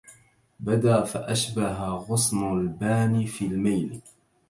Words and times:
بدا 0.59 1.03
فأشبه 1.03 1.85
غصن 1.91 2.59
البان 2.59 3.25
في 3.25 3.45
الميل 3.45 4.01